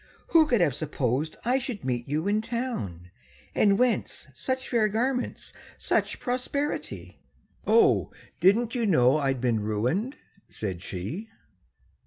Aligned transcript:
Who 0.29 0.47
could 0.47 0.61
have 0.61 0.73
supposed 0.73 1.35
I 1.45 1.59
should 1.59 1.85
meet 1.85 2.09
you 2.09 2.27
in 2.27 2.41
Town? 2.41 3.11
And 3.53 3.77
whence 3.77 4.29
such 4.33 4.67
fair 4.67 4.87
garments, 4.87 5.53
such 5.77 6.19
prosperi 6.19 6.79
ty?"— 6.81 7.17
"O 7.67 8.11
didn't 8.39 8.73
you 8.73 8.87
know 8.87 9.17
I'd 9.17 9.39
been 9.39 9.59
ruined?" 9.59 10.15
said 10.49 10.81
she. 10.81 11.29